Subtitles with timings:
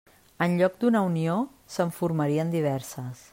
[0.45, 1.35] En lloc d'una Unió,
[1.75, 3.25] se'n formarien diverses.